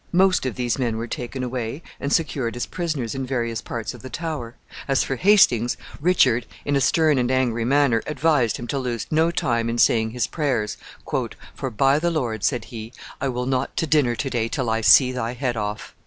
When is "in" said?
3.13-3.23, 6.65-6.75, 9.69-9.77